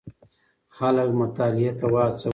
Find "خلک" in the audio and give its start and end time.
0.75-1.09